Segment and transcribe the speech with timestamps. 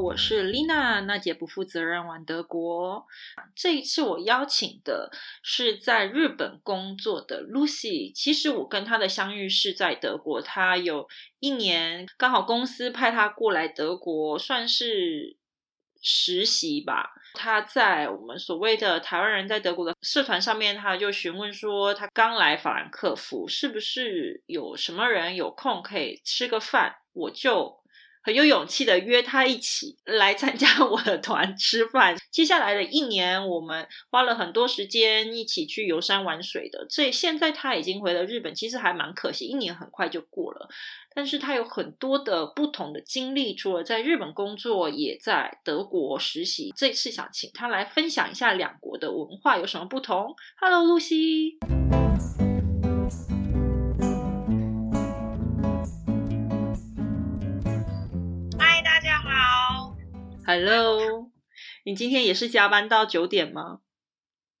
[0.00, 3.06] 我是 Lina，娜姐不负责任玩德国。
[3.54, 5.10] 这一次我邀请的
[5.42, 8.12] 是在日本工作的 Lucy。
[8.14, 11.06] 其实我跟她的相遇是在德国，她有
[11.40, 15.36] 一年刚好公司派她过来德国，算是
[16.02, 17.10] 实习吧。
[17.34, 26.96] 她在我们所谓的台湾人在德国的社团上面，她就询问说，她刚来法兰克福，是不是有什么人有空可以吃个饭？
[27.12, 27.81] 我就。
[28.24, 32.16] 很有勇气的约他一起来参加我的团吃饭。
[32.30, 36.86] 接下来的一年，我们花了很多时间一起去游山玩水的。
[36.88, 40.68] 这现在他已经回了日本，其实还蛮可惜，一年很快就过了。
[41.14, 46.72] 但是他有很多的不同的经历，除了在日本工作，也在德国实习。
[46.76, 50.34] 这次想请他来分享一下两国的文化有什么不同。
[50.60, 51.58] Hello，露西。
[60.54, 61.30] Hello，
[61.86, 63.78] 你今天也是加班到九点吗？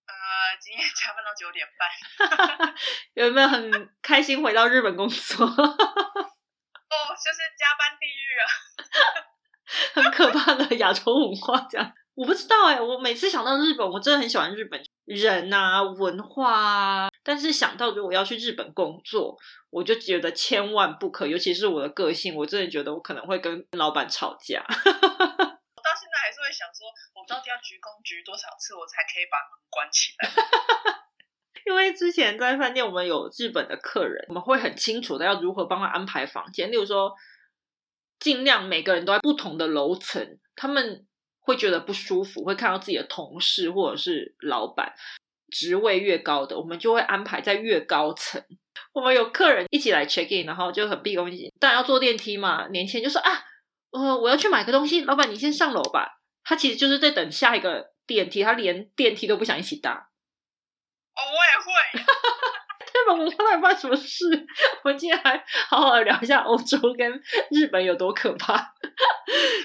[0.06, 0.14] 呃，
[0.58, 2.74] 今天加班到九点半。
[3.12, 5.44] 有没有很开心回到日本工作？
[5.44, 5.60] 哦，就
[7.28, 8.48] 是加班地狱啊！
[9.92, 12.80] 很可怕的亚洲文化，这样我不知道哎。
[12.80, 17.10] 我每次想到日本，我真的很喜欢日本人啊，文化啊。
[17.22, 19.36] 但是想到如果要去日本工作，
[19.68, 21.26] 我就觉得千万不可。
[21.26, 24.64] 尤其是我的个性，我真的觉得我可能会跟老板吵架。
[27.22, 30.28] 我到底要鞠躬鞠多少次，我才可以把门关起来？
[31.64, 36.72] 因为之前在饭店，我们有日本的客人，我们会很清楚的要如何帮他安排房间。
[36.72, 37.14] 例如说，
[38.18, 41.06] 尽量每个人都在不同的楼层，他们
[41.38, 44.92] 会觉得不舒服，会看到自己的同事或者是老板，
[45.52, 48.44] 职位越高的，我们就会安排在越高层。
[48.92, 52.66] 我们有客人一起来 check in，然后就很毕恭毕敬，当然要坐电梯嘛。
[52.68, 53.44] 年轻人就说啊。
[53.92, 56.21] 呃，我要去买个东西，老板你先上楼吧。
[56.44, 60.10] 他其实就是在等下一个电梯，他连电梯都不想一起搭。
[61.14, 62.04] 哦，我也会。
[62.92, 64.24] 日本文化到底发生什么事？
[64.84, 67.10] 我们今天还好好聊一下欧洲跟
[67.50, 68.74] 日本有多可怕。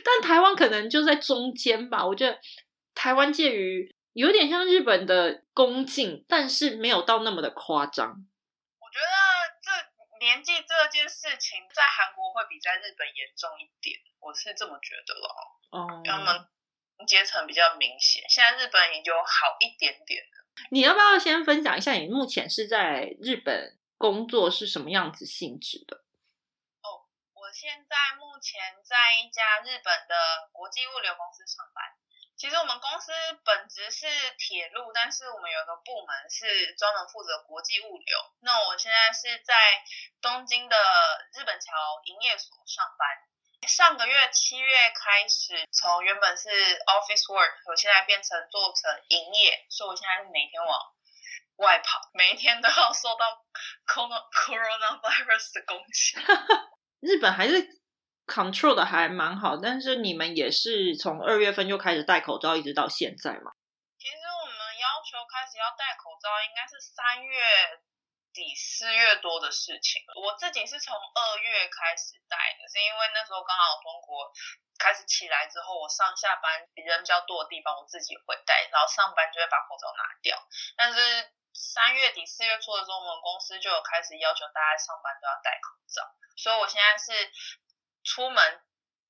[0.04, 2.06] 但台湾可能就在中间吧。
[2.06, 2.40] 我觉得
[2.96, 8.08] 台湾介于有点像日本的恭敬，但是没有到那么的夸张。
[8.10, 9.06] 我觉得
[9.62, 9.88] 这。
[10.20, 15.30] 年纪这件事情在韩国会比在日本严重一点，我是这么觉得咯。
[15.70, 16.44] 哦，他们
[17.06, 20.46] 阶层比较明显，现在日本已经有好一点点了。
[20.72, 25.98] 你要不要先分享一下你目前是在日本工作是什么样子性质的？
[26.82, 31.86] 哦，我现在目前在一家日本的国际物流公司上班。
[32.38, 33.12] 其实我们公司
[33.44, 34.06] 本职是
[34.38, 38.18] 铁路，但是我们有个部门是专门负责国际物流。
[38.42, 39.54] 那我现在是在
[40.22, 40.78] 东京的
[41.34, 41.74] 日本桥
[42.06, 43.08] 营业所上班。
[43.68, 46.50] 上个月七月开始，从原本是
[46.88, 50.80] office work，我现在变成做成营业，所以我现在是每天往
[51.58, 53.44] 外跑，每一天都要受到
[53.86, 56.18] corona virus 的攻击。
[57.04, 57.68] 日本还是
[58.26, 63.52] ？control 的还蛮好，但是你们也是从二月份就开始戴口罩，一直到现在嘛？
[64.00, 67.40] 其实我们要求开始要戴口罩，应该是三月
[68.38, 70.06] 底四月多的事情。
[70.14, 74.30] 我自己是从二月开始戴的，是因为那时候刚好中国
[74.78, 80.38] 开始起来之后，我上下班人比较多的地方，我自己会戴，然后上班就会把口罩拿掉。
[80.78, 86.06] 但是三月底四月初的时候，我们公司就有开始要求大家上班都要戴口罩，
[86.38, 87.34] 所以我现在是。
[88.08, 88.62] 出门，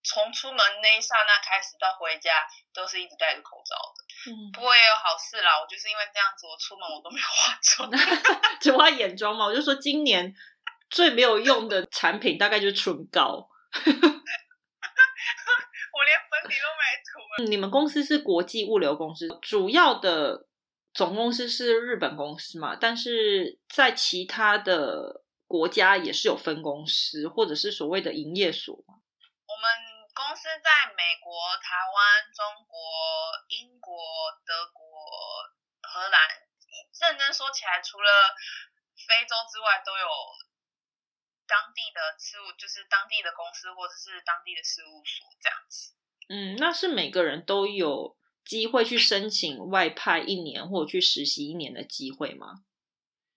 [0.07, 2.31] 从出门那一刹那开始到回家，
[2.73, 4.06] 都是一直戴着口罩的。
[4.31, 7.91] 嗯，不过也有好事啦，我就是因为这样子，我出门我都没有化妆，
[8.62, 9.45] 只化眼妆嘛。
[9.45, 10.34] 我就说今年
[10.90, 13.35] 最没有用的产品大概就是唇膏，
[13.75, 13.84] 我
[16.06, 17.44] 连粉底都没涂。
[17.50, 20.48] 你们公司是国际物流公司，主要的
[20.94, 22.77] 总公司是日本公司嘛？
[22.80, 25.24] 但是在其他的。
[25.50, 28.95] 国家也是有分公司，或者是所谓的营业所吗？
[30.18, 32.74] 公司在美国、台湾、中国、
[33.50, 33.94] 英国、
[34.42, 34.81] 德国、
[35.86, 36.18] 荷兰。
[36.98, 38.10] 认真说起来，除了
[38.98, 40.10] 非洲之外，都有
[41.46, 45.94] 当地的事务，就是当地的公司或者是当地的事务所这样子。
[46.30, 52.66] 嗯，那是每个人都有机会去申请外派一年或者去实习一年的机会吗？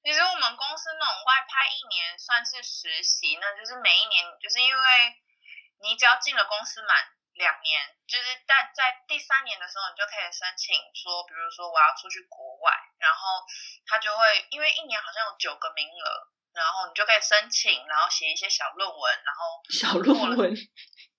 [0.03, 4.83] 其实我们公司那种外派一年算是实习，那就是每一年，就是因为
[5.81, 13.45] 你只要进了公司满两年，就是在在第三年的时候，你就可以申请说，比如说我要出去国外，然后
[13.87, 16.05] 他就会因为一年好像有九个名额，
[16.53, 20.53] 然后你就可以申请，然后写一些小论文，然后小论文，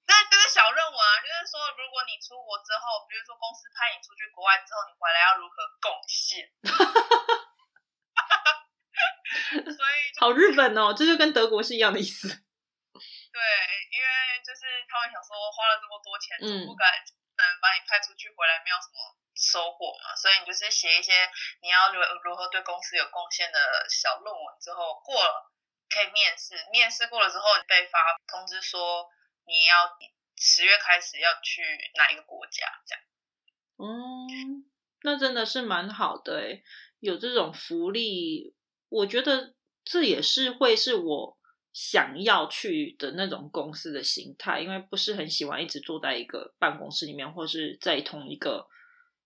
[0.05, 6.45] 那就是小论文啊，就是说，如果你出国之后，比如说公司派你出去国外之后，你回来要如何贡献？
[9.51, 12.27] 所以好日本哦，这就跟德国是一样的意思。
[12.27, 13.39] 对，
[13.91, 14.07] 因为
[14.43, 14.61] 就是
[14.91, 16.87] 他们想说花了这么多钱，总不敢
[17.35, 18.97] 能把你派出去，回来没有什么
[19.35, 21.11] 收获嘛，所以你就是写一些
[21.61, 23.59] 你要如如何对公司有贡献的
[23.89, 25.51] 小论文之后过了，
[25.89, 29.09] 可以面试，面试过了之后你被发通知说
[29.45, 29.97] 你要
[30.37, 31.61] 十月开始要去
[31.97, 33.03] 哪一个国家这样。
[33.77, 34.69] 嗯，
[35.01, 36.63] 那真的是蛮好的诶，
[36.99, 38.55] 有这种福利，
[38.89, 41.37] 我觉得这也是会是我
[41.73, 48.67] 想要去的那种公司的形态，因为不是很喜欢一直坐在一个办公室里面，或是在同一个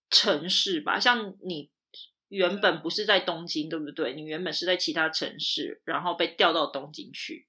[0.10, 1.00] 城市吧。
[1.00, 1.72] 像你
[2.28, 4.14] 原本不是在东京，对不对？
[4.14, 7.48] 你原本是在其他城市，然后被调到东京去。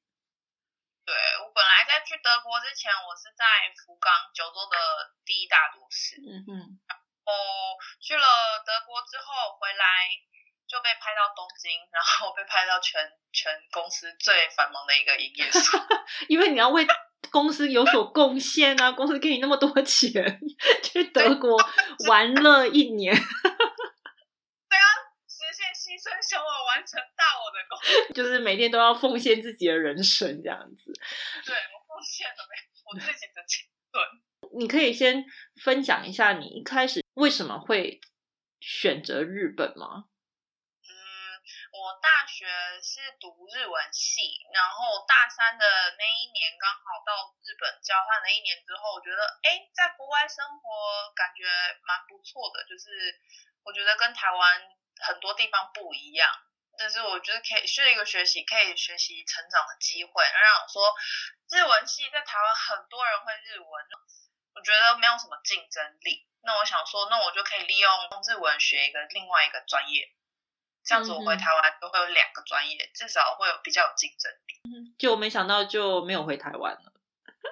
[1.05, 1.15] 对
[1.45, 3.45] 我本来在去德国之前，我是在
[3.85, 4.77] 福冈九州的
[5.25, 6.51] 第一大都市，嗯哼，
[7.23, 7.33] 哦，
[8.01, 8.27] 去了
[8.67, 9.85] 德国之后回来
[10.67, 13.01] 就被拍到东京，然后被拍到全
[13.33, 15.81] 全公司最繁忙的一个营业所。
[16.29, 16.87] 因为你要为
[17.31, 20.41] 公司有所贡献啊，公司给你那么多钱，
[20.83, 21.57] 去德国
[22.09, 23.23] 玩乐一年， 实
[25.53, 30.93] 现牺牲小我完成大我的工作，就是每天都要奉献自己的人生这样子。
[31.47, 32.37] 对我奉献了
[32.87, 34.05] 我自己的青春。
[34.59, 35.25] 你可以先
[35.63, 38.01] 分享一下你一开始为什么会
[38.61, 40.05] 选择日本吗？
[41.87, 42.43] 我大学
[42.83, 51.47] 是读日文系，然后大三的那一年刚好到日本交换了一年之后，我觉得哎，在国外生活感觉
[51.87, 52.91] 蛮不错的，就是
[53.63, 54.67] 我觉得跟台湾
[54.99, 56.27] 很多地方不一样。
[56.77, 60.11] 但是我觉得可以是一个学习，可以学习成长的机会。
[60.27, 60.93] 让我说，
[61.55, 63.87] 日文系在台湾很多人会日文，
[64.57, 66.27] 我觉得没有什么竞争力。
[66.43, 67.91] 那我想说，那我就可以利用
[68.27, 70.11] 日文学一个另外一个专业，
[70.87, 74.95] 这样子我回台湾就会有两个专业，至少会有比较有竞争力。
[74.97, 76.93] 就没想到就没有回台湾了。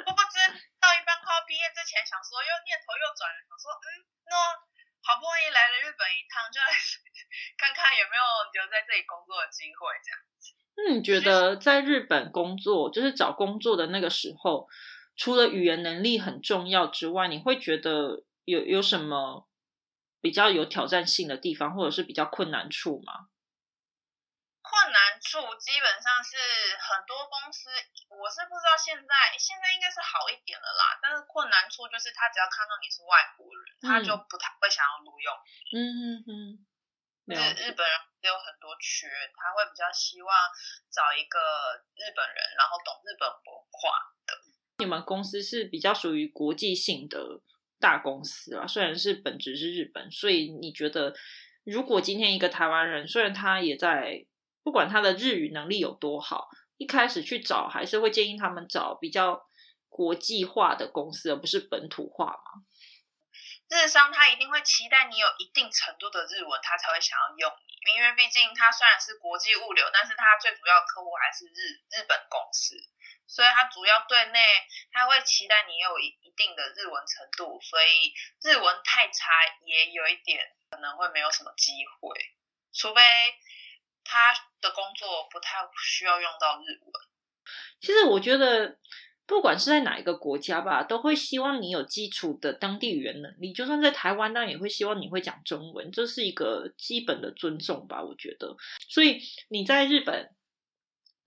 [0.07, 0.35] 我不知
[0.79, 3.87] 到一半快要毕业之前，想说又念头又转了，想说嗯，
[4.31, 4.35] 那
[5.03, 6.71] 好不容易来了日本一趟，就来
[7.59, 8.23] 看看有没有
[8.55, 10.19] 留在这里工作的机会，这样。
[10.77, 14.69] 那你觉得在日本工作，就是找工作的那个时候，
[15.17, 19.47] 除了语言能力很重要之外，你会觉得有有什么
[20.25, 23.29] 比较有挑战性的地方，或者是比较困难处吗？
[24.65, 26.32] 困难处基本上是
[26.81, 27.69] 很多公司，
[28.09, 30.97] 我是不知道现在现在应该是好一点了啦。
[31.05, 35.29] 但是困难处就是他只要看到你是外国人，他就不太会想要录用。
[35.76, 36.32] 嗯嗯嗯，
[37.61, 37.94] 日本人
[38.25, 39.05] 有很多缺，
[39.37, 40.32] 他会比较希望
[40.88, 41.37] 找一个
[42.00, 43.93] 日本人，然后懂日本文化
[44.25, 44.32] 的。
[44.81, 47.44] 你们公司是比较属于国际性的
[47.85, 51.13] 大公司啊，虽然是本质是日本，所以你觉得
[51.65, 54.25] 如果今天一个台湾人，虽然他也在，
[54.63, 56.49] 不管他的日语能力有多好，
[56.79, 59.45] 一开始去找还是会建议他们找比较
[59.91, 62.65] 国际化的公司，而不是本土化嘛？
[63.69, 67.53] 日商他一定会期待你有一定程度的日文，他才会想要用
[67.85, 72.81] 你，因为毕竟他虽然是国际物流，但是他最主要的客户还是日日本公司，
[73.26, 74.38] 所以他主要对内
[74.93, 78.12] 他会期待你有一一定的日文程度，所以
[78.43, 79.31] 日文太差
[79.64, 80.40] 也有一点
[80.71, 82.16] 可能会没有什么机会，
[82.73, 83.00] 除非
[84.04, 86.93] 他的工作不太需要用到日文。
[87.81, 88.78] 其实我觉得，
[89.26, 93.52] 不管是在哪一个国家吧，都会希望你有基础的当地语言能力。
[93.52, 98.02] 就算在台湾，当然也会希望你会讲中文，这是一个基本的尊重吧。
[98.02, 98.57] 我觉得，
[98.88, 100.35] 所以你在日本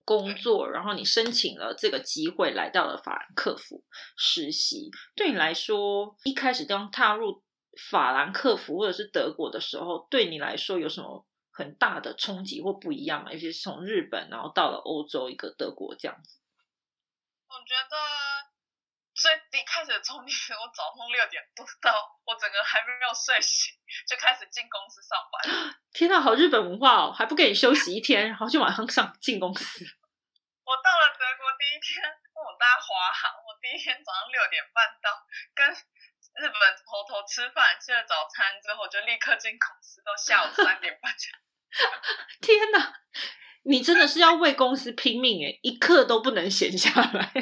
[0.08, 3.84] 工作，然后你申请了这个机会，来到了法兰克福
[4.16, 7.44] 实习，对你来说，一开始刚踏入
[7.92, 11.28] 法兰克福或者是德国的时候，对你来说有什么？
[11.50, 16.40] 很大的冲击或不一样吗，尤其是从日本然后到了欧洲一个德国这样子。
[17.48, 17.98] 我觉得
[19.18, 21.90] 最一开始的冲击是我早上六点多到，
[22.22, 23.74] 我整个还没有睡醒
[24.06, 25.42] 就开始进公司上班。
[25.92, 29.82] 天呐，好日本文化哦，还不给你休息一天，然后就马上上进公司。
[30.62, 31.98] 我到了德国第一天，
[32.38, 35.10] 我搭华航，我第一天早上六点半到，
[35.58, 35.66] 跟
[36.38, 41.34] 日本头头吃饭，吃了早餐之后就立刻进公司，到下午三点半才。
[42.46, 43.02] 天哪，
[43.66, 47.34] 你真的是要为公司拼命诶，一刻都不能闲下来。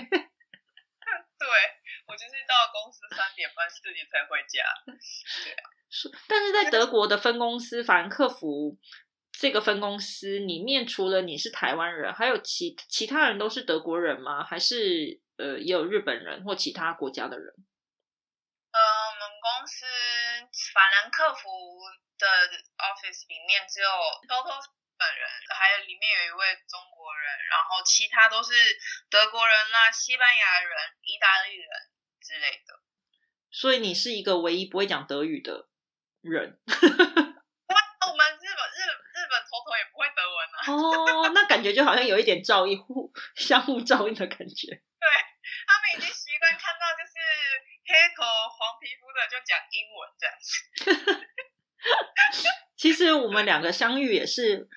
[1.40, 1.48] 对
[2.08, 4.64] 我就是到公司三点半四点才回家。
[5.44, 8.78] 对啊， 是，但是在德国的分公司法兰克福
[9.32, 14.44] 这个分公司里面，除了你是台湾人，还有其其他人都是德国人吗？
[14.44, 17.54] 还是呃，也有日本人或其他国家的人？
[18.72, 19.86] 呃，我们公司
[20.74, 21.50] 法兰克福
[22.18, 22.28] 的
[22.78, 23.88] office 里面只有
[24.28, 24.64] 偷偷日
[24.98, 25.24] 本人，
[25.56, 28.54] 还有里面有一位中国人，然后其他都是
[29.10, 30.72] 德国人啦、西班牙人、
[31.04, 31.70] 意大利人
[32.20, 32.80] 之类的。
[33.52, 35.70] 所以你是一个唯一不会讲德语的
[36.22, 36.60] 人。
[36.68, 40.58] 我们日本日日本头头也不会德文啊。
[40.72, 44.68] 哦，那感觉就好像有一点照应互相互照应的感觉。
[45.00, 45.08] 对
[45.68, 47.14] 他们已经习惯看到就是
[47.86, 51.26] 黑头黄皮肤的就讲英文这样子。
[52.78, 54.68] 其实我们两个相遇也是，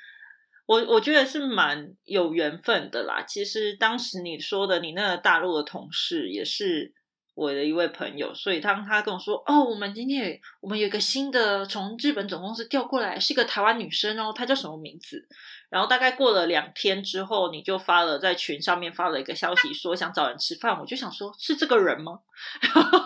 [0.68, 3.25] 我我觉得是蛮有缘分的啦。
[3.26, 6.94] 其实当时你说的你那个大陆的同事也是。
[7.40, 15.25] 我的一位朋友，所以当他跟我说：“哦，我们今天我们有一个新的从日本总公司调过来，是一个台湾女生哦，她叫什么名字？”
[15.70, 20.80] 然后大概过了两天之后，你就发了在群上面发了一个消息，说想找人吃饭。
[20.80, 22.18] 我就想说，是这个人吗？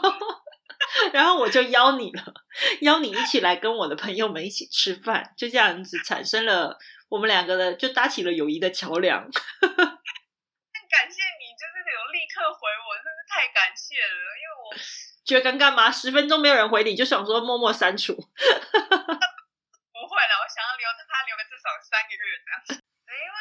[1.13, 2.25] 然后我就邀你了，
[2.81, 6.79] 邀你一起来跟我的朋友们一起吃饭，就这样子产生了
[7.13, 9.21] 我们两个的，就搭起了友谊的桥梁。
[9.29, 14.33] 感谢你，就是有立刻回我，真是太感谢了。
[14.41, 14.73] 因为我
[15.21, 15.93] 觉得尴尬吗？
[15.93, 18.17] 十分钟没有人回你，就想说默默删除。
[18.17, 18.25] 不
[20.09, 22.81] 会了，我想要留着他留个至少三个月这样。
[22.81, 23.37] 因为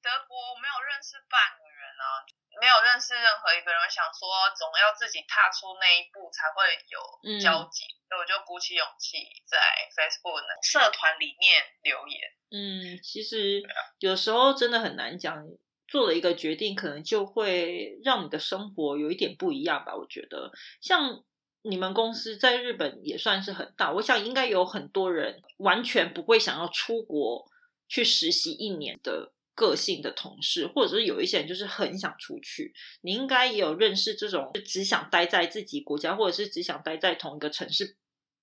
[0.00, 2.24] 德国没有认识半个人啊，
[2.64, 6.96] 没有认识任何一个人，想说总要自己踏出那一步才会有
[7.36, 9.16] 交集，所以我就鼓起勇气
[9.48, 9.56] 在
[9.96, 12.20] Facebook 社团里面留言。
[12.52, 13.62] 嗯，其实
[14.00, 15.42] 有时候真的很难讲。
[15.88, 19.94] 做了一个决定，可能就会让你的生活有一点不一样吧。
[19.94, 20.50] 我觉得，
[20.80, 21.22] 像
[21.60, 27.44] 你们公司在日本也算是很大，我想应该有很多人完全不会想要出国
[27.88, 32.72] 去实习一年的个性的同事，或者是有一些人就是很想出去。
[33.02, 37.98] 你应该也有认识这种只想待在自己国家，或者是只想待在同一个城市，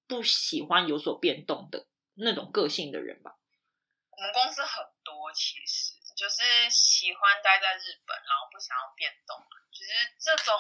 [0.10, 1.86] 不喜欢有所变动的
[2.16, 3.38] 那种个性的人吧？
[4.10, 5.94] 我们公司很多，其实。
[6.20, 9.40] 就是喜欢待在日本，然后不想要变动。
[9.72, 10.52] 其实这种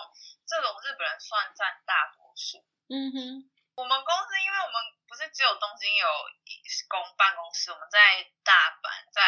[0.47, 2.63] 这种日本人算占大多数。
[2.87, 3.43] 嗯哼，
[3.75, 6.07] 我们公司因为我们不是只有东京有
[6.87, 9.19] 公办公室，我们在大阪、在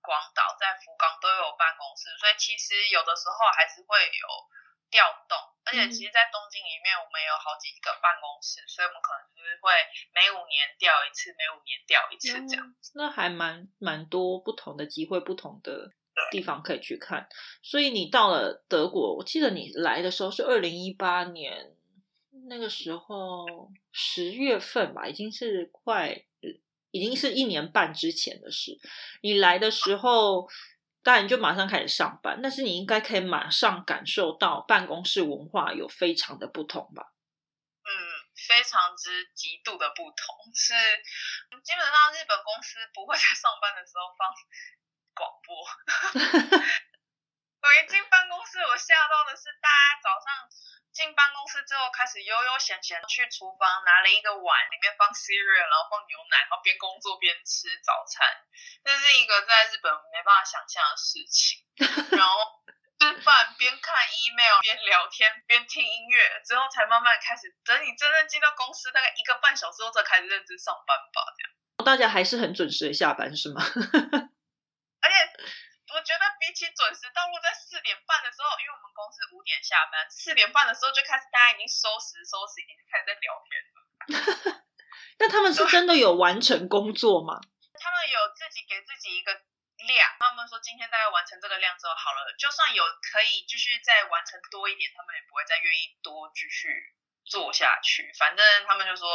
[0.00, 4.24] 广岛、在福冈都有办公室，所以其实有的时候还是会有。
[4.90, 9.68] 调动，而且其实，在东京里面，我们有好几个办公室，所以我们可能就是会
[10.16, 12.74] 每五年调一次，每五年调一次这样。
[12.94, 15.92] 那还蛮蛮多不同的机会，不同的
[16.30, 17.28] 地方可以去看。
[17.62, 21.76] 所以你到了德国，我记得你来的时候是二零一八年，
[22.48, 26.24] 那个时候十月份吧，已经是快，
[26.90, 28.78] 已经是一年半之前的事。
[29.20, 30.48] 你来的时候。
[31.02, 37.12] 当然就马上开始上班，但是你应该可以马上感受到办公室文化有非常的不同吧？
[37.84, 37.90] 嗯，
[38.36, 40.74] 非常之极度的不同，是
[41.64, 44.28] 基本上日本公司不会在上班的时候放
[45.14, 45.56] 广播。
[47.60, 50.48] 我一进办公室，我吓到的是大家早上。
[50.92, 58.26] 进办公室之后，开始悠悠闲闲去厨房拿了一个碗，里面放 cereal，然后放牛奶，然后边工作边吃早餐。
[58.82, 61.62] 这是一个在日本没办法想象的事情。
[62.18, 62.62] 然后
[62.98, 63.94] 吃饭边看
[64.26, 67.46] email 边聊天边听音乐，之后才慢慢开始。
[67.64, 71.22] 等你真正进到公司，大概一个半小时后才开始认真上班吧。
[71.36, 73.62] 这样，大家还是很准时的下班，是吗？
[75.00, 75.16] 而且。
[75.94, 83.76] 我觉得比起准时到落在四点半的时候，因为我们公司五点下班，四点半的时候就开始大家已经收拾收拾，已经开始在聊天了。
[85.18, 87.40] 那他们是真的有完成工作吗？
[87.80, 89.32] 他们有自己给自己一个
[89.88, 96.68] 量，他们说今天大概完成这个量之后好了，就算有可以继续再完成多一点，他们也不会再愿意多继续
[97.24, 98.12] 做下去。
[98.18, 99.08] 反正他们就说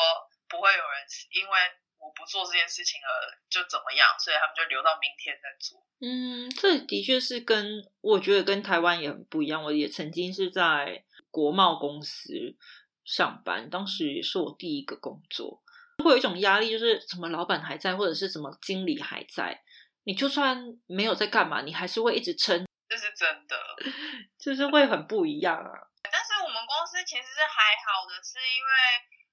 [0.49, 1.05] 不会有人
[1.37, 1.79] 因为。
[2.03, 3.07] 我不做这件事情了，
[3.49, 4.09] 就怎么样？
[4.19, 5.79] 所以他们就留到明天再做。
[6.01, 9.63] 嗯，这的确是跟我觉得跟台湾也很不一样。
[9.63, 12.57] 我也曾经是在国贸公司
[13.05, 15.63] 上班，当时也是我第一个工作，
[16.03, 19.63] 会有一种压力，就是什么老板还在，或者是什么经理还在，
[20.03, 22.67] 你就算没有在干嘛，你还是会一直撑。
[22.89, 23.55] 这是真的，
[24.37, 25.71] 就是会很不一样啊。
[26.03, 28.69] 但是我们公司其实是还好的，是因为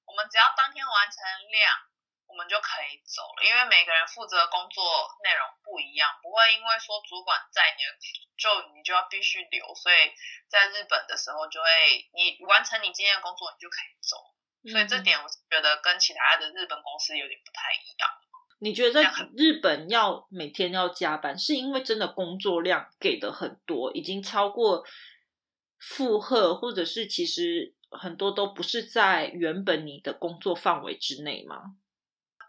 [0.07, 1.19] 我们只要当天完成
[1.51, 1.91] 量。
[2.31, 4.81] 我们就可以走了，因为每个人负责工作
[5.27, 7.83] 内容不一样，不会因为说主管在，你
[8.39, 9.75] 就你就要必须留。
[9.75, 9.97] 所以
[10.47, 11.67] 在日本的时候，就会
[12.15, 14.17] 你完成你今天的工作，你就可以走。
[14.71, 18.09] 所以这点我觉得跟其他的日本公司有点不太一样。
[18.63, 24.85] 你觉得在日本要每天要加班，是因为真的工作量给的很多，已经超过
[25.79, 31.77] 负荷，或者是其实很多都不是在原本你的工作范围之内吗？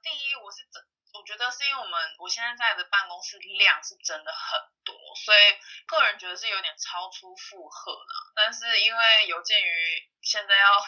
[0.02, 0.82] 第一，我是真，
[1.14, 5.40] 我觉得是因为我们我现在在的办公室量是真的很多，所以
[5.86, 8.32] 个人觉得是有点超出负荷了。
[8.36, 10.84] 但是因为有鉴于现在要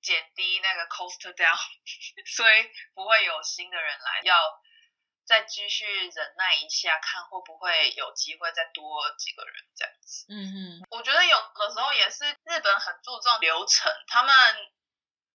[0.00, 1.58] 减低那个 cost down，
[2.36, 4.34] 所以不会有新的人来要。
[5.24, 10.26] 再继续忍耐一下，看会不会有机会再多几个人这样子。
[10.28, 14.34] 嗯嗯，我觉得有的时候也是日本很注重流程，他们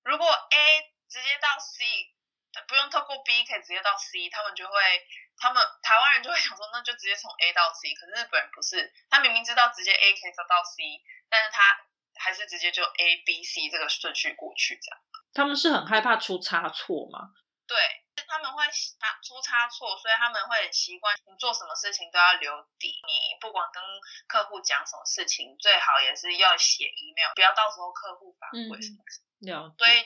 [0.03, 1.85] 如果 A 直接到 C，
[2.67, 4.73] 不用透过 B 可以直接到 C，他们就会，
[5.37, 7.93] 他们台湾人就会想说，那就直接从 A 到 C。
[7.93, 10.83] 可是日本人不是，他明明知道直接 A 可以走到 C，
[11.29, 11.61] 但是他
[12.15, 14.99] 还是直接就 A B C 这个顺序过去这样。
[15.33, 17.33] 他们是很害怕出差错吗？
[17.67, 17.77] 对。
[18.27, 18.65] 他们会
[18.99, 22.89] 差出差错，所以他们会很习惯你做什么事情都要留底。
[23.05, 23.81] 你不管跟
[24.27, 28.97] 客户讲什么事情，最好也是要写 email，不要到时候客户反馈什么。
[29.39, 30.03] 了所以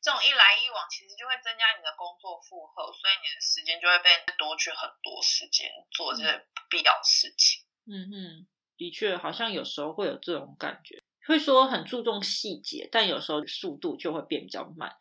[0.00, 7.62] 这种一来一往，其实就会增加你的工作负荷，所以你的时间就会被多去很多时间做这些必要事情。
[7.86, 14.96] 嗯哼，的确，好像有时候会有这种感觉，会说很注重细节，但有时候速度就会变比较慢。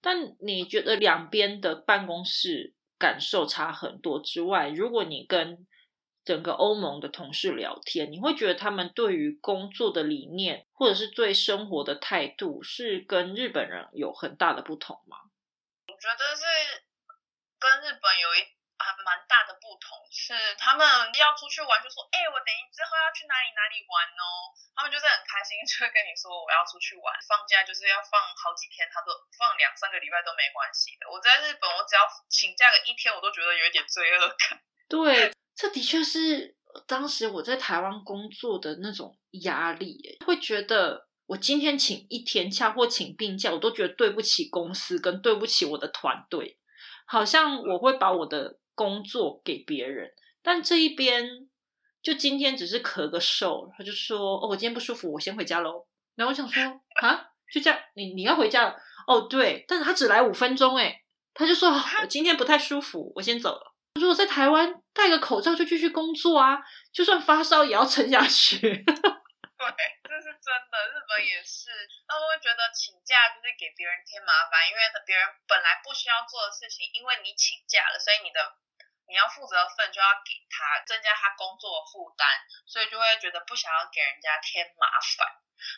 [0.00, 5.66] 但你觉得两边的办公室感受差很多之外，如果你跟
[6.24, 15.18] 整个欧盟的同事聊天，你会觉得他们对于工作的理念或者是对生活的态度是跟日本人有很大的不同吗？
[15.88, 16.42] 我觉得是
[17.58, 18.54] 跟日本有一。
[18.76, 20.84] 还蛮大的不同是，他们
[21.16, 24.52] 要出去玩就说，哎，我等一之后要去哪里哪里玩哦。
[24.76, 27.08] 他们就是很开心， 就会跟你说我要出去玩。
[27.24, 31.08] 放假就是要放好几天，他都放两三个礼拜都没关系的。
[31.08, 34.60] 我在日本，我只要请假个一天，我都觉得有一点罪恶感。
[34.90, 46.58] 对，这的确是当时我在台湾工作的那种压力，会觉得我今天请一天假或请病假，我都觉得对不起公司跟对不起我的团队，
[47.06, 48.58] 好像我会把我的。
[48.76, 50.10] 工作给别人，
[50.42, 51.48] 但这一边
[52.02, 55.86] 就今天只是咳个嗽，他就说：“哦，我今天不舒服，我先回家喽。”
[56.16, 56.60] 然后我想说
[57.00, 58.74] ：“啊，就这样，你你要回家了？”
[59.06, 61.02] 哦，对，但是他只来五分钟，哎，
[61.34, 61.70] 他就说
[62.02, 66.58] ：“我今天不太舒服，我先走了。”如果在台湾戴个口罩就继续工作啊，
[66.92, 68.58] 就算发烧也要撑下去。
[68.84, 69.70] 对，
[70.04, 71.70] 这是真的，日本也是，
[72.06, 78.38] 他们会觉得请假就是给别人添麻烦，因为别人本来不需要做的事情，因为你请假了，所以你的。
[79.06, 82.24] 你要负责份就要给他增加他工作的负担，
[82.64, 85.28] 所以就会觉得不想要给人家添麻烦。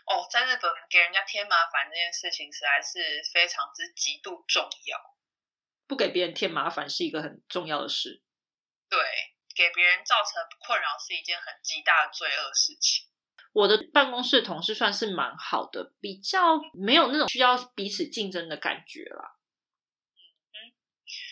[0.06, 5.15] 哦，在日本给人家添麻烦这件事情实在是非常之极度重要。
[5.86, 8.22] 不给别人添麻烦是一个很重要的事。
[8.88, 8.98] 对，
[9.54, 13.06] 给别人造成困扰是一件很极大的罪恶事情。
[13.52, 19.32] 我的办公室同事算是蛮好的，比较没有那种需要彼此竞争的感觉啦。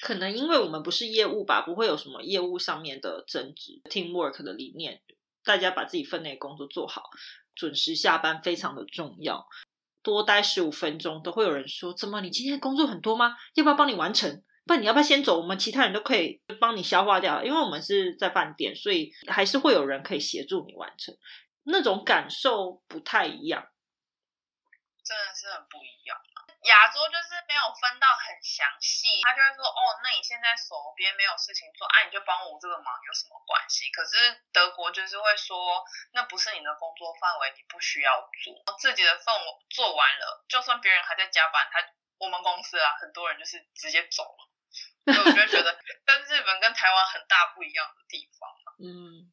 [0.00, 3.82] 可能因为我们不是业务吧，不会有什么业务上面的争执。
[3.90, 5.02] Teamwork 的理念，
[5.42, 7.10] 大家把自己分内工作做好，
[7.54, 9.46] 准时下班非常的重要。
[10.04, 13.34] 多待十五分钟都会有人说：“怎么你今天工作很多吗？
[13.54, 14.44] 要不要帮你完成？
[14.66, 15.40] 不然你要不要先走？
[15.40, 17.42] 我们其他人都可以帮你消化掉。
[17.42, 21.16] 因为我们是在饭店，所以还是会有人可以协助你完成。
[21.64, 23.66] 那种感受不太一样，
[25.02, 26.16] 真的是很不一样。”
[26.64, 33.90] 亚洲就是没有分到很详细，他就会说哦，那你现在手边没有事情做，啊，你就帮我这个忙有什么关系？
[33.92, 34.16] 可是
[34.50, 41.84] 德国就是会说，那不是你的工作范围，你不需要做，自己的份我做完了，就算别人还在加班，他
[42.16, 45.68] 我们公司啊，很多人就是直接走了，所以我就觉得
[46.06, 48.48] 跟日本跟台湾很大不一样的地方
[48.80, 49.30] 嗯，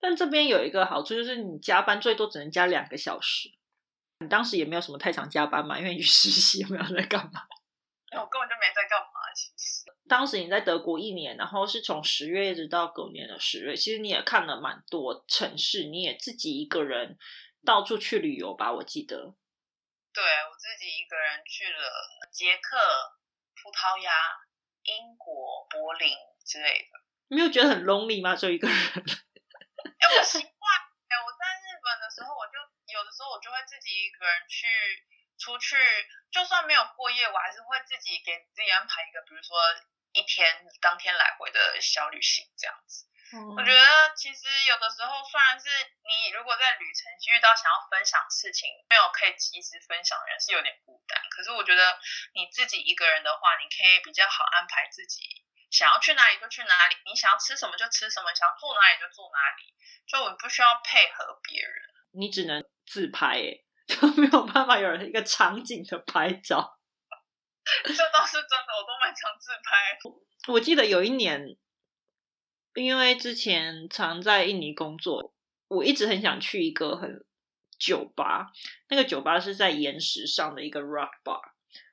[0.00, 3.57] 但这边有一个好处就是你加班最多只能加两个小时。
[4.20, 7.46] 你当时也没有什么太常加班嘛， 因为你去实习，没有在干嘛？
[8.12, 9.06] 我根本就没在干嘛。
[9.34, 17.18] 其实当时你在德国一年，然后是从十月一直到隔年的十月，其实你也看了蛮多城市，你也自己一个人
[17.64, 18.72] 到处去旅游吧？
[18.72, 19.16] 我记得。
[20.12, 21.78] 对我自己一个人去了
[22.32, 22.76] 捷克、
[23.54, 24.10] 葡萄牙、
[24.82, 26.08] 英国、柏林
[26.44, 26.98] 之类的。
[27.28, 28.34] 没有觉得很 lonely 吗？
[28.34, 28.74] 就一个人？
[28.74, 30.48] 哎，我习惯。
[31.06, 32.77] 哎，我在日本的时候，我就。
[32.92, 34.66] 有的时候我就会自己一个人去
[35.38, 35.76] 出去，
[36.32, 39.56] 就算没有过夜，我还是会自己给自己安排一个，比如说
[40.12, 43.06] 一天当天来回的小旅行这样子。
[43.54, 43.84] 我觉得
[44.16, 45.68] 其实有的时候，虽然是
[46.00, 51.20] 你如果在旅程遇到想要分享事情，没有可以及时分享的人是有点孤单。
[51.28, 52.00] 可是我觉得
[52.32, 59.76] 你自己一个人的话，你可以比较好安排自己想要去哪里就去哪里，你想要吃什么就吃什么，想要住哪里就住哪里，
[60.08, 62.64] 就你不需要配合别人，你只能。
[62.88, 66.78] 自拍，哎，就没有办法有人一个场景的拍照。
[67.84, 70.52] 这倒是真的，我都蛮常自拍。
[70.52, 71.56] 我记得有一年，
[72.74, 75.34] 因为之前常在印尼工作，
[75.68, 77.24] 我一直很想去一个很
[77.78, 78.50] 酒吧。
[78.88, 81.40] 那个酒吧是在岩石上的一个 rock bar。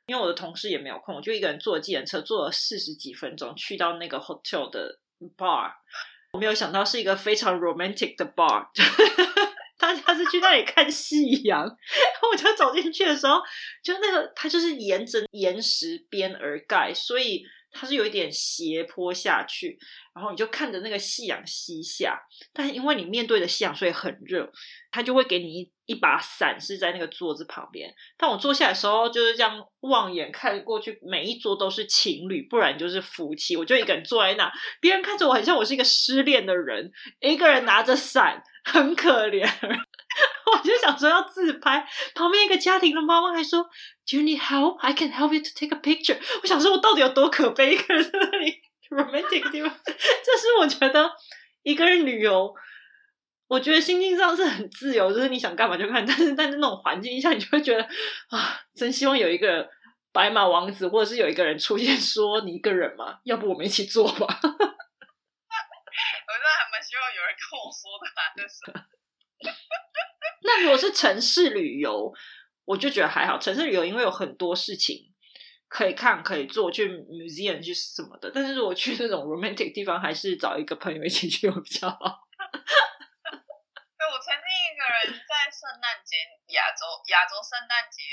[0.06, 5.00] 因为我的同事也没有空，我就一个人坐计程车坐了四十几分钟去到那个 hotel 的
[5.36, 5.74] bar。
[6.32, 8.70] 我没有想到是一个非常 romantic 的 bar。
[9.78, 11.66] 大家是去那里看夕阳，
[12.32, 13.42] 我就走进去的时候，
[13.84, 17.44] 就那个它就是沿着岩石边而盖，所以
[17.78, 19.78] 它是有一点斜坡下去，
[20.16, 22.18] 然后你就看着那个夕阳西下，
[22.54, 24.50] 但因为你面对的夕阳，所以很热，
[24.90, 27.94] 他就会给你一一把伞，是在那个桌子旁边。
[28.18, 38.42] 但我坐下来的时候，就是这样望眼看过去，每一桌都是情侣，不然就是夫妻，我就一个人坐在那，别人看着我很像我是一个失恋的人，一个人拿着伞。
[38.68, 39.48] 很可怜，
[40.58, 43.64] 我就想说要自拍，旁边一个家庭的妈妈还说
[44.10, 44.78] ：“Do you need help?
[44.80, 47.74] I can help you to take a picture。”我想说，我到底有多可悲？
[47.74, 51.12] 一个人在那里 romantic 地方， 这是我觉得
[51.64, 52.54] 一个人旅游，
[53.48, 56.06] 我觉得心境上是很自由，就是你想干嘛就干。
[56.06, 57.84] 但是，但是那种环境下，你就会觉得
[58.30, 59.70] 啊，真希望有一个
[60.12, 64.26] 白马王子，或者是有一个人出现，说你一个人嘛，要不我们一起做吧。
[64.42, 68.56] 我真的还蛮希望有人跟我说的啦，就是。
[70.46, 72.14] 那如果是城市旅游，
[72.66, 73.38] 我就觉得还好。
[73.38, 75.12] 城市旅游因为有很多事情
[75.68, 78.32] 可以看、可以做，去 museum 去什么的。
[78.34, 81.98] 但是如果去那种 romantic 地方，还是找一个朋友一起去比较好。
[83.98, 86.22] 对，我曾经一个人在圣诞节，
[86.54, 88.06] 亚洲亚洲圣诞节，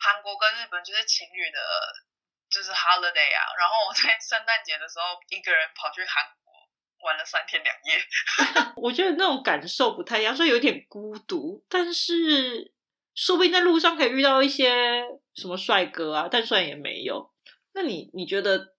[0.00, 1.60] 韩国跟日本就是情侣的，
[2.48, 3.52] 就是 holiday 啊。
[3.60, 6.24] 然后我在圣诞节的时候，一个人跑去韩。
[7.02, 11.64] 玩了三天两夜， 我觉得那种感受不太一样，所以有点孤独。
[11.68, 12.72] 但是
[13.14, 15.02] 说不定在路上可以遇到一些
[15.34, 17.32] 什么帅哥啊，但虽然也没有。
[17.72, 18.74] 那你你觉得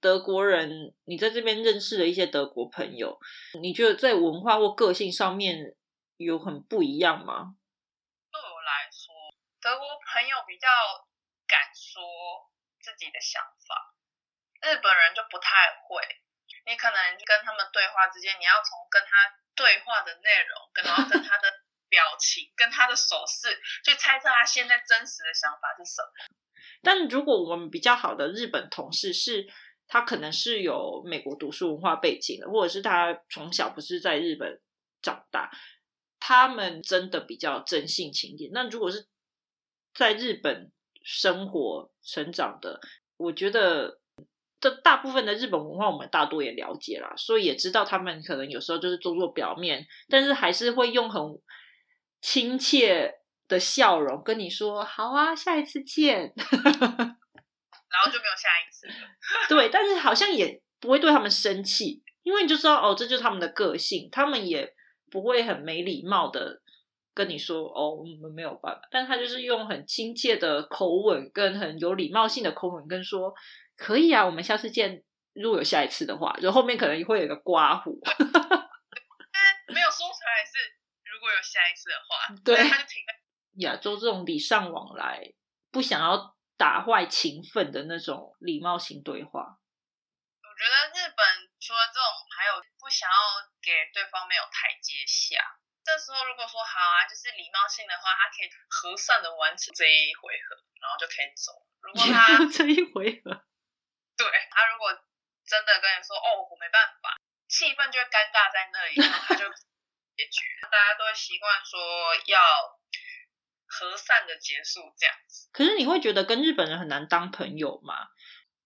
[0.00, 3.18] 德国人，你在这边认识的一些德国朋友，
[3.60, 5.76] 你觉得在文化或个性上面
[6.16, 7.56] 有很不一样吗？
[8.32, 9.12] 对我来说，
[9.60, 10.68] 德国朋友比较
[11.46, 12.02] 敢说
[12.80, 13.94] 自己的想法，
[14.62, 15.50] 日本人就不太
[15.88, 16.00] 会。
[16.66, 21.46] 你可能跟他们对话之间，你要从跟他对话的内容，跟然后跟他的
[21.88, 26.26] 表情、跟他的手势，去猜测他现在真实的想法是什么。
[26.82, 29.46] 但如果我们比较好的日本同事是，
[29.86, 34.60] 他可能是有美国读书文化背景的，或者是他从小不是在日本
[35.00, 35.50] 长大，
[36.18, 38.50] 他们真的比较真性情一点。
[38.52, 39.06] 那如果是
[39.94, 40.72] 在日本
[41.04, 42.80] 生活成长的，
[43.16, 44.00] 我觉得。
[44.68, 51.22] 这大部分的日本文化，我们大多也了解啦，所以也知道他们可能有时候就是做做表面，但是还是会用很
[52.20, 53.14] 亲切
[53.46, 58.88] 的笑容跟你说“好啊，下一次见”， 然后就没有下一次。
[59.48, 64.74] 对，但是好像也不会对他们生气，因为你就知道哦，这就是他们的个性，他们也
[65.12, 66.60] 不会很没礼貌的
[67.14, 73.32] 跟你说“哦，我们没有办法”，但他就是用很亲切的口吻跟很有礼貌性的口吻跟说。
[73.76, 75.04] 可以啊，我们下次见。
[75.36, 78.00] 如果有下一次的话，就后面可能会有一个刮胡。
[79.68, 80.56] 没有说出来是
[81.04, 83.12] 如果有下一次的话，对，他就停在
[83.60, 85.20] 亚洲这种礼尚往来、
[85.70, 89.60] 不想要打坏情分的那种礼貌型对话。
[90.40, 91.20] 我觉得日本
[91.60, 95.36] 除了这种，还有不想要给对方没有台阶下。
[95.84, 101.52] 这时候如果说好啊，就是礼貌性的话，他可以和善的完成这一回合，然后就可以走。
[101.84, 103.44] 如果他 这一回合。
[104.16, 104.90] 对他如果
[105.46, 107.16] 真的跟你说哦，我没办法，
[107.48, 109.44] 气氛就会尴尬在那里，然后他就
[110.16, 111.78] 结局，大家都会习惯说
[112.26, 112.40] 要
[113.66, 115.48] 和善的结束这样子。
[115.52, 118.08] 可是你会觉得跟日本人很难当朋友吗？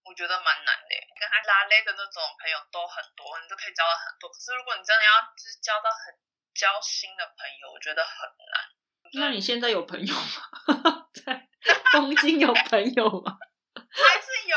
[0.05, 4.31] 我觉得蛮难的，跟他拉勒的那种朋友都很多，你都可以交到很多。
[4.31, 6.15] 可是如果你真的要就是交到很
[6.55, 9.21] 交心的朋友，我觉得很难。
[9.21, 11.11] 那你现在有朋友吗？
[11.15, 11.49] 在
[11.93, 13.39] 东京有朋友吗？
[13.75, 14.57] 还是有。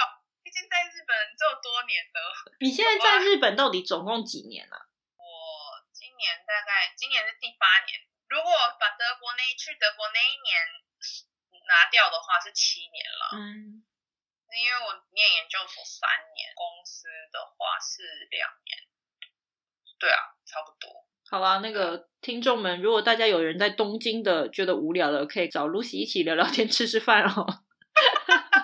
[0.74, 2.18] 在日本这么多年了。
[2.66, 4.90] 你现在在日本到底总共几年了？
[5.22, 5.24] 我
[5.94, 8.02] 今年大概今年是第八年。
[8.26, 8.50] 如果
[8.82, 10.58] 把德国那一去德国那一年
[11.70, 13.38] 拿掉的话，是七年了。
[13.38, 13.86] 嗯，
[14.50, 18.02] 因为我念研究所三年，公司的话是
[18.34, 18.90] 两年。
[20.02, 21.06] 对啊，差不多。
[21.30, 27.46] 好啦，那个听众们，如果大家有人在东京的觉得无聊的，可以找 Lucy 一起聊聊天、吃吃饭哦。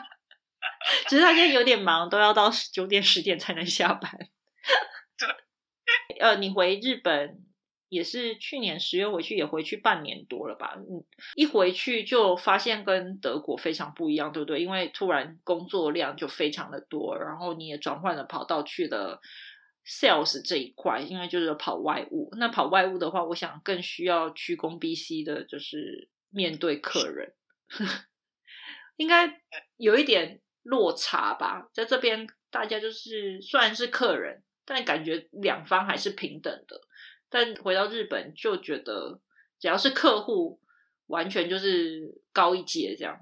[1.08, 4.12] 只是他现在有点忙，都要到九点十点才能下班。
[5.18, 7.44] 对，呃，你回日本
[7.90, 10.76] 也是去年十月回去，也回去半年多了吧。
[10.78, 11.04] 嗯，
[11.36, 14.62] 一回去就发现跟德国非常不一样，对不对？
[14.62, 19.20] 因为突然工作量就非常的多，然后你也转换了跑道去了
[19.86, 22.30] sales 这一块，因为就是跑外务。
[22.38, 27.34] 那跑外务的话，我想更需要屈躬 BC 的，就是面对客人，
[28.98, 29.42] 应该
[29.78, 31.70] 有一点落差吧。
[31.74, 36.82] 在这边，大家就是虽然是客人，但感觉两方还是平等的。
[37.30, 39.22] 但回到日本就觉得，
[39.60, 40.60] 只要是客户，
[41.08, 43.14] 完全就是高一阶这样。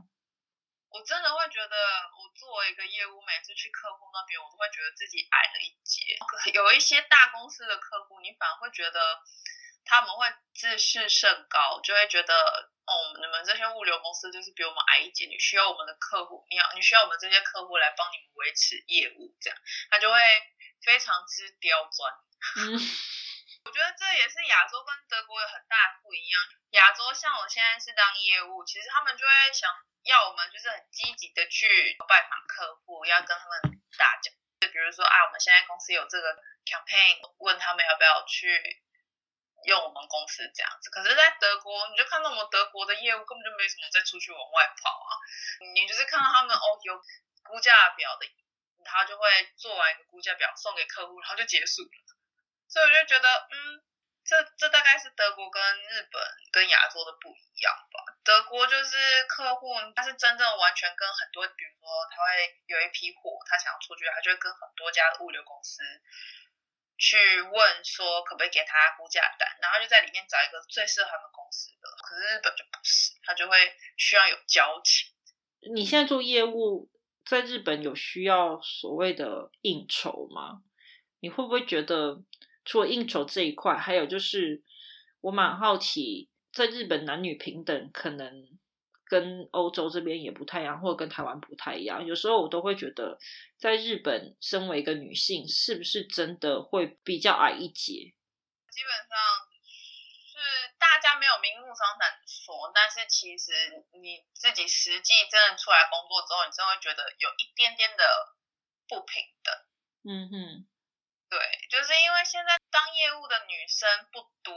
[0.88, 1.76] 我真的会觉得，
[2.16, 6.16] 我作为一个业务，每次去客户那边，我都会觉得自己矮了一截。
[6.56, 8.98] 有一些大公司的客户，你反而会觉得
[9.88, 12.36] 他们会自视甚高，就会觉得，
[12.86, 19.58] 哦，你们这些物流公司就是比我们矮一截，你需要我们的客户，你要你需要我们这些客户来帮你们维持业务，这样
[19.90, 20.20] 他就会
[20.84, 22.14] 非常之刁钻。
[22.58, 22.80] 嗯。
[23.66, 26.40] 我觉得这也是亚洲跟德国有很大的不一样。
[26.72, 29.68] 亚洲像我现在是当业务，其实他们就会想
[30.04, 36.32] 要我们就是很积极的去拜访客户，要跟他们打交就比如说啊，我们现在公司有这个
[36.64, 38.48] campaign，问他们要不要去
[39.68, 40.90] 用我们公司这样子。
[40.90, 45.12] 可是，在德国，你就看到我们德国的业务根本就没什么再出去往外跑啊，
[45.76, 46.96] 你就是看到他们哦有
[47.44, 48.26] 估价表的，
[48.84, 49.28] 他就会
[49.58, 52.18] 做完一个估价表送给客户，然后就结束了。
[52.70, 53.84] 所以我就觉得，嗯，
[54.26, 58.04] 这这大概是德国跟日本跟亚洲的不一样吧。
[58.24, 65.82] 德国就是客户，他是真正完全跟很多，比如说他会有一批货，他想要出去，他就会跟很多家物流公司
[66.98, 71.88] 去问说，可不可以给他估价单，然后就在里面找一个最适合他们公司的。
[72.04, 73.56] 可是日本就不是，他就会
[73.98, 75.14] 需要有交情。
[75.74, 76.90] 你现在做业务
[77.26, 80.64] 在日本有需要所谓的应酬吗？
[81.20, 82.24] 你会不会觉得？
[82.70, 84.62] 除了应酬这一块，还有就是
[85.22, 88.30] 我蛮好奇，在日本男女平等可能
[89.10, 92.06] 跟欧洲这边也不太一样，或者跟台湾不太一样。
[92.06, 93.18] 有时候我都会觉得，
[93.58, 98.14] 在日本身为一个女性，是不是真的会比较矮一截？
[98.70, 99.18] 基本上
[100.28, 103.52] 是大家没有明目张胆说，但是其实
[104.00, 108.04] 你自己实际真的出来工作之后，你真的会觉得有一点点的
[108.88, 109.50] 不平等。
[110.06, 110.68] 嗯哼。
[111.30, 111.36] 对，
[111.68, 114.56] 就是因为现在当业务的女生不多，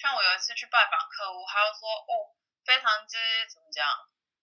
[0.00, 2.12] 像我有一次去拜访客户，他就说哦，
[2.66, 3.16] 非常之
[3.48, 3.86] 怎么讲，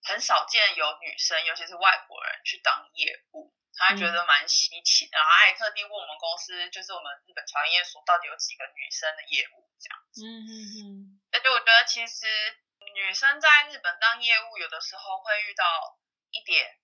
[0.02, 10.24] 很少见有女生，尤其是外国人去当业务，他觉得蛮稀奇，然后还特地问我们公司，就是我们日本桥业所到底有几个女生的业务这样子。
[10.24, 11.20] 嗯嗯嗯。
[11.32, 12.26] 而且我觉得其实
[12.94, 15.98] 女生在日本当业务，有的时候会遇到
[16.30, 16.80] 一点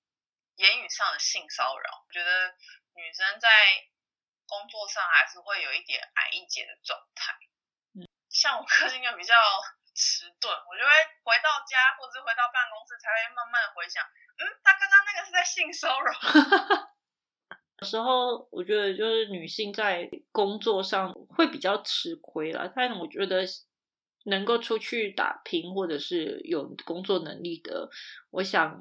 [0.56, 2.54] 言语上的性骚扰，我觉得
[2.94, 3.48] 女生在。
[4.50, 7.32] 工作上还是会有一点矮一截的状态，
[7.94, 9.32] 嗯，像我个性就比较
[9.94, 10.90] 迟钝，我就会
[11.24, 14.02] 回到家或者回到办公室才会慢慢回想，
[14.38, 16.10] 嗯，他刚刚那个是在性骚扰。
[17.80, 23.42] 有时候我觉得就是女性在工作上会比较吃亏了，但我觉得
[24.24, 27.88] 能够出去打拼或者是有工作能力的，
[28.30, 28.78] 我想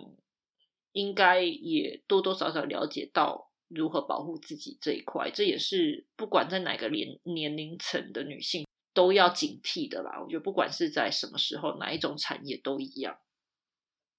[0.91, 3.47] 应该也多多少少了解到。
[3.71, 8.65] 如何保护自己这一块，这也是不管在哪个年年龄层的女性
[8.99, 10.19] 都要警惕的啦。
[10.19, 13.17] 我觉得不管是在什么时候，哪一种产业都一样。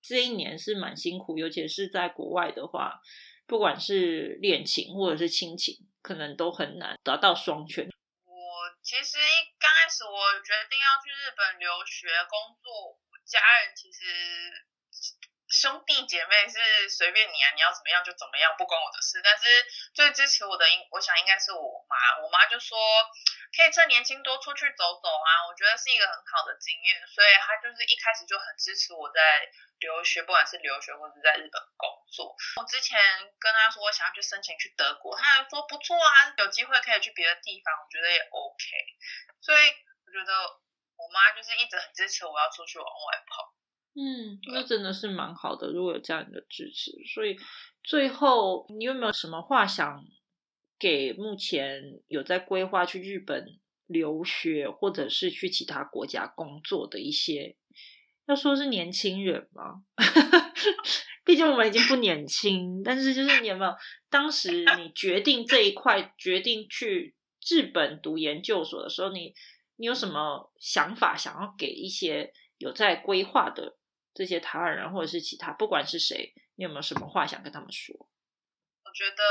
[0.01, 2.99] 这一年是蛮辛苦，尤其是在国外的话，
[3.47, 7.85] 不管是恋情或者是亲情，可能都很难达到双全。
[8.25, 8.33] 我
[8.81, 14.70] 其实一刚开始我决定要去日本留学工作，家人其实。
[15.51, 19.21] 兄弟姐妹是随便你啊，你要怎么样就怎么样，不关我的事。
[19.23, 19.45] 但是
[19.93, 22.23] 最支持我的，应我想应该是我妈。
[22.23, 22.79] 我妈就说，
[23.51, 27.03] 可以趁年轻多出去走走啊，我觉得是一个很好的经验。
[27.11, 29.21] 所以她就是一开始就很支持我在
[29.83, 32.37] 留学，不管是留学或者在日本工作。
[32.63, 32.97] 我之前
[33.43, 38.63] 跟她说我想要去申请去德国，她还说不错啊，有机会可以去别的地方，我觉得也 OK。
[39.43, 39.67] 所以
[40.07, 40.33] 我觉得
[40.95, 43.51] 我妈就是一直很支持我要出去往外跑。
[43.95, 45.73] 嗯，那真的是蛮好的。
[45.73, 47.37] 如果有这样的支持，所以
[47.83, 50.05] 最后你有没有什么话想
[50.79, 57.57] 给目前有在规划去日本留学或者是去其他国家工作的一些，
[58.27, 59.83] 要说是年轻人吗？
[61.25, 63.75] 毕竟我们已经不年轻，但是就是你有没有
[64.09, 67.15] 当时你决定这一块，决定去
[67.49, 69.35] 日本读研究所的时候，你
[69.77, 73.77] 你有什么想法想要给一些有在规划的？
[74.15, 77.95] 这些台湾人或者是其他，不管是谁，你有没有什么话想跟他们说？
[78.85, 79.23] 我觉得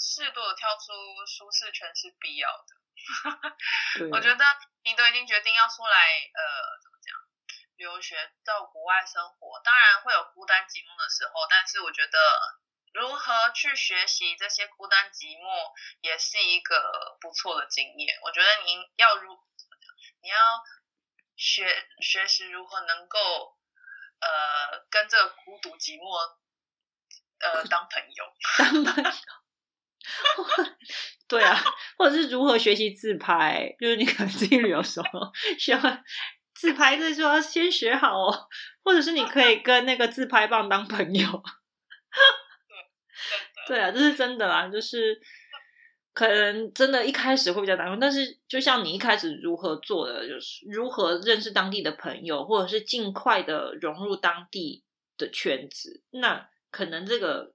[0.00, 0.92] 适度的跳出
[1.26, 4.44] 舒适圈是必要的，我觉得
[4.82, 5.92] 你都已经决定要出来，
[6.32, 7.12] 呃，怎么讲，
[7.76, 8.16] 留学
[8.46, 12.18] 到国外生活，当然会有孤单寂寞的时候，但是我觉得
[12.94, 18.18] 如何去学习这些孤单寂寞，也是一个不错的经验。
[18.22, 19.38] 我觉得您要如
[20.22, 20.36] 你要
[21.36, 21.68] 学
[22.00, 23.57] 学习如何能够，
[24.20, 26.16] 呃，跟这个孤独寂寞，
[27.40, 28.24] 呃，当朋友，
[28.84, 29.10] 当朋友。
[31.28, 31.62] 对啊，
[31.98, 35.08] 或者是如何学习自拍，就是你可能自己旅游时候
[35.58, 35.78] 需要
[36.54, 38.48] 自拍，这就要先学好哦。
[38.82, 41.42] 或者是你可以跟那个自拍棒当朋友。
[43.66, 45.20] 对 啊，这是真的啦，就是
[46.18, 54.82] 可能真的一开始会比较难，但是就像你一开始如何做的，就是如何认识当地的朋友，或者是尽快的融入当地
[55.16, 57.54] 的圈子，那可能这个。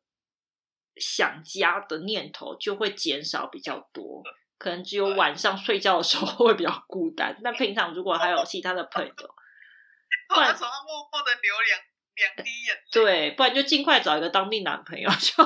[0.95, 4.21] 想家的念头就会减少比较多，
[4.59, 7.35] 可能只有晚上睡觉的时候会比较孤单。
[7.41, 9.11] 那平常如果还有其他的朋友，
[10.29, 11.79] 不然从默默的流两
[12.15, 12.81] 两滴眼泪。
[12.91, 15.43] 对，不然就尽快找一个当地男朋友， 就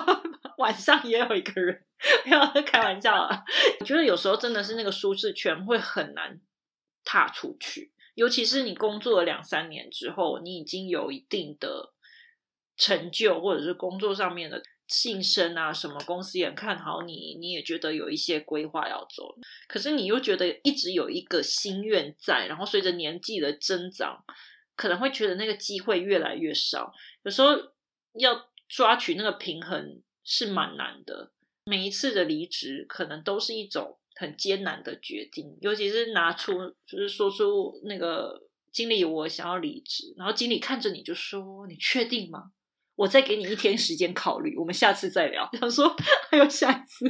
[0.57, 1.83] 晚上也有一个人。
[2.23, 3.43] 不要开玩笑啊！
[3.79, 6.39] 我觉得有时候真的是那个舒适圈会很难
[7.03, 11.93] 踏出去，尤其是你工作了两三年之后，你已经有一定的
[12.75, 14.61] 成就，或者是工作上面的。
[14.89, 19.35] 晋升啊，什么公司也看好你，你也觉得有一些规划要走，
[19.67, 24.23] 可是你又觉得一直有一个心愿在，然后随着年纪的增长，
[24.77, 27.49] 可能会觉得那个机会越来越少，有时候
[28.17, 31.33] 要抓取那个平衡是蛮难的。
[31.65, 36.53] 每一次的离职，可能都是一种很艰难的决定，尤其是拿出
[36.85, 42.51] 就是说出那个经理，我想要离职，然后经理看着你就说：“你确定吗？”
[42.95, 45.47] 我再给你一天时间考虑，我们下次再聊。
[45.59, 45.93] 想说
[46.31, 47.05] 还有下一次，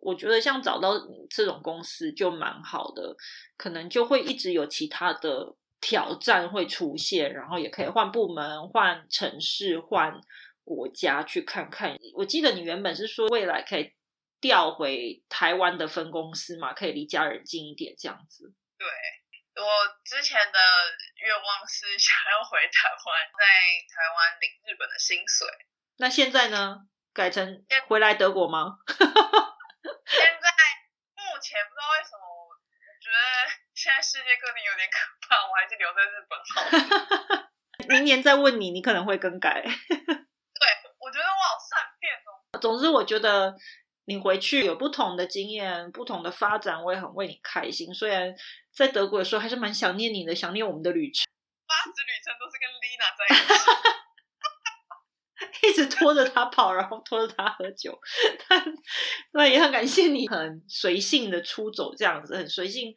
[0.00, 0.94] 我觉得像找到
[1.28, 3.14] 这种公司就蛮好的，
[3.56, 10.18] 可能就会一直有其他的挑战会出现，然后也可以换部门、换城市、换
[10.64, 11.94] 国家去看看。
[12.14, 13.92] 我记得你原本是说未来可以
[14.40, 18.54] 调回台湾的分公司嘛，可以离家人近一点这样子。
[18.78, 18.88] 对。
[19.54, 19.68] 我
[20.02, 20.58] 之前的
[21.20, 23.04] 愿望是想要回台湾，
[23.36, 23.44] 在
[23.84, 25.46] 台湾领日本的薪水。
[25.98, 26.88] 那现在呢？
[27.12, 28.78] 改成回来德国吗？
[28.88, 30.48] 现在
[31.12, 32.56] 目前不知道为什么，我
[32.96, 33.20] 觉得
[33.82, 37.50] 现在世界各地有点可怕，我还是留在日本好。
[37.90, 39.60] 明年再问你，你可能会更改。
[39.60, 39.72] 对，
[41.00, 42.60] 我觉得我好善变哦。
[42.60, 43.56] 总之，我觉得。
[44.04, 47.94] 你回去有不同的经验，不同的发展，我也很为你开心。
[47.94, 48.34] 虽然
[48.74, 51.24] 在德国的时候还是蛮想念你的，想念我们的旅程。
[51.68, 53.34] 八十旅程都是跟 Lina 在一
[55.62, 57.96] 起， 一直拖着他跑，然后拖着他喝酒。
[58.48, 58.74] 但
[59.34, 62.92] 那也很感谢你，很随性的出走，这样子很随性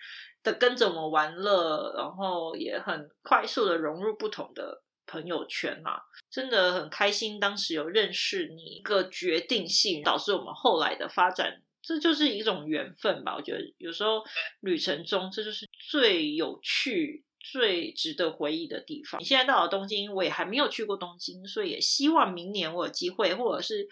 [0.46, 4.84] 的跟着我们玩乐，然后也很快速的融入不同的。
[5.08, 7.40] 朋友圈嘛，真的很开心。
[7.40, 13.36] 当时有认识你，一个决定性导致我们后来的发展，这就是一种缘分吧。
[13.36, 14.24] 我觉得有时候
[14.62, 19.22] 旅程中，这就是最有趣、最值得回忆的地方。
[19.22, 23.88] 你现在到了东京，我也还没有去过东京，所以也希望明年我有机会，或者是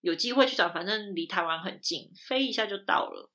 [0.00, 3.30] 有机会去找，反正离台湾很近，飞一下就到了。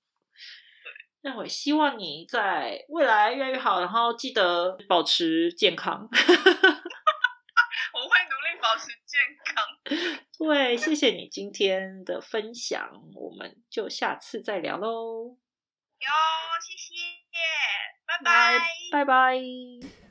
[1.26, 6.08] 那我希望你在未来越来越好，然后记得保持健康。
[6.14, 9.66] 我会努力保持健康。
[10.38, 15.36] 对，谢谢你今天的分享，我们就下次再聊喽。
[15.98, 16.08] 哟，
[16.62, 16.94] 谢谢，
[18.06, 18.60] 拜拜，
[18.92, 20.05] 拜拜。